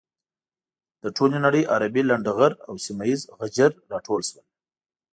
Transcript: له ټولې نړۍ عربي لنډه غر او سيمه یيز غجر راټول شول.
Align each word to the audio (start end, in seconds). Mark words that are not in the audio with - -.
له 1.01 1.09
ټولې 1.17 1.37
نړۍ 1.45 1.63
عربي 1.73 2.01
لنډه 2.09 2.31
غر 2.37 2.51
او 2.67 2.73
سيمه 2.85 3.03
یيز 3.09 3.21
غجر 3.39 3.71
راټول 3.91 4.21
شول. 4.29 4.45